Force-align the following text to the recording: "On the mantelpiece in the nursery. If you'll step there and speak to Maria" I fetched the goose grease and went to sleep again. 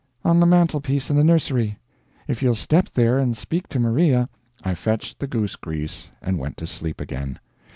"On 0.25 0.39
the 0.39 0.47
mantelpiece 0.47 1.11
in 1.11 1.15
the 1.15 1.23
nursery. 1.23 1.77
If 2.27 2.41
you'll 2.41 2.55
step 2.55 2.89
there 2.95 3.19
and 3.19 3.37
speak 3.37 3.67
to 3.67 3.79
Maria" 3.79 4.29
I 4.63 4.73
fetched 4.73 5.19
the 5.19 5.27
goose 5.27 5.55
grease 5.55 6.09
and 6.23 6.39
went 6.39 6.57
to 6.57 6.65
sleep 6.65 6.99
again. 6.99 7.37